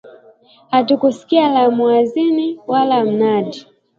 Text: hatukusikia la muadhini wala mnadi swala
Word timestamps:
hatukusikia 0.71 1.47
la 1.51 1.71
muadhini 1.71 2.59
wala 2.67 3.03
mnadi 3.05 3.53
swala 3.59 3.67